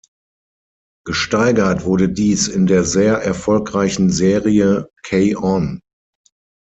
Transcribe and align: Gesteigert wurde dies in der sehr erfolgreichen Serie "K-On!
Gesteigert 1.05 1.85
wurde 1.85 2.09
dies 2.09 2.47
in 2.47 2.65
der 2.65 2.83
sehr 2.85 3.17
erfolgreichen 3.17 4.09
Serie 4.09 4.89
"K-On! 5.03 5.79